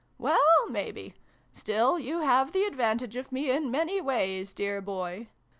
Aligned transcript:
"Well, 0.17 0.67
maybe. 0.67 1.13
Still 1.53 1.99
you 1.99 2.21
have 2.21 2.53
the 2.53 2.65
advan 2.67 2.97
tage 2.97 3.15
of 3.15 3.31
me 3.31 3.51
in 3.51 3.69
many 3.69 4.01
ways, 4.01 4.51
dear 4.51 4.81
boy 4.81 5.27